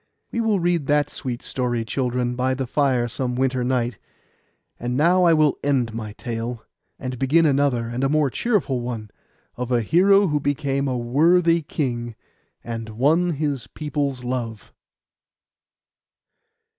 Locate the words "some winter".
3.07-3.63